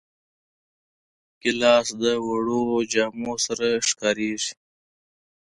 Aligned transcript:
ګیلاس 1.41 1.87
د 2.01 2.03
وړو 2.27 2.63
جامو 2.91 3.33
سره 3.45 3.67
ښکارېږي. 3.87 4.53